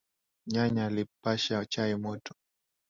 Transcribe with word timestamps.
Nyanya 0.47 0.85
alipasha 0.85 1.65
chai 1.71 1.95
moto 1.95 2.33